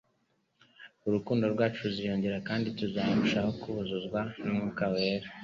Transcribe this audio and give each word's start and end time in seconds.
urukundo 1.07 1.43
rwacu 1.53 1.79
ruziyongera, 1.85 2.37
kandi 2.49 2.67
tuzarushaho 2.77 3.49
kuzurwa 3.61 4.21
n'Umwuka 4.45 4.85
We. 4.93 5.05